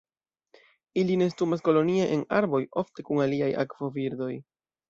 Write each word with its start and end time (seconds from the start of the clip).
Ili 1.01 1.17
nestumas 1.23 1.61
kolonie 1.69 2.09
en 2.17 2.25
arboj, 2.39 2.63
ofte 2.85 3.09
kun 3.11 3.25
aliaj 3.27 3.55
akvobirdoj. 3.67 4.33